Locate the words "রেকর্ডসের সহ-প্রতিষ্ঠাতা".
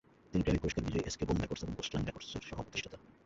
2.07-2.97